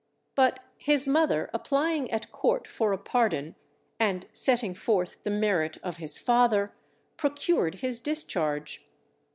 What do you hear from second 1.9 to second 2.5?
at